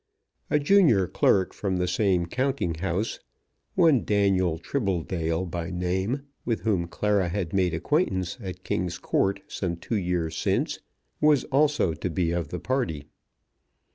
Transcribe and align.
A 0.49 0.57
junior 0.57 1.05
clerk 1.05 1.53
from 1.53 1.77
the 1.77 1.87
same 1.87 2.25
counting 2.25 2.73
house, 2.73 3.19
one 3.75 4.03
Daniel 4.03 4.57
Tribbledale 4.57 5.45
by 5.47 5.69
name, 5.69 6.23
with 6.43 6.61
whom 6.61 6.87
Clara 6.87 7.29
had 7.29 7.53
made 7.53 7.75
acquaintance 7.75 8.39
at 8.41 8.63
King's 8.63 8.97
Court 8.97 9.41
some 9.47 9.75
two 9.75 9.97
years 9.97 10.35
since, 10.35 10.79
was 11.21 11.43
also 11.51 11.93
to 11.93 12.09
be 12.09 12.31
of 12.31 12.47
the 12.47 12.57
party. 12.59 13.05